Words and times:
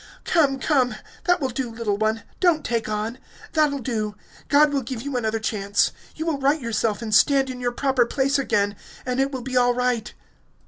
"Come, 0.23 0.57
come, 0.57 0.95
that 1.25 1.39
will 1.39 1.49
do, 1.51 1.69
little 1.71 1.95
one! 1.95 2.23
Don't 2.39 2.65
take 2.65 2.89
on! 2.89 3.19
That'll 3.53 3.77
do! 3.77 4.15
God 4.49 4.73
will 4.73 4.81
give 4.81 5.03
you 5.03 5.15
another 5.15 5.37
chance... 5.39 5.91
you 6.15 6.25
will 6.25 6.39
right 6.39 6.59
yourself 6.59 7.03
and 7.03 7.13
stand 7.13 7.51
in 7.51 7.61
your 7.61 7.71
proper 7.71 8.07
place 8.07 8.39
again... 8.39 8.75
and 9.05 9.19
it 9.19 9.31
will 9.31 9.43
be 9.43 9.55
all 9.55 9.75
right..." 9.75 10.11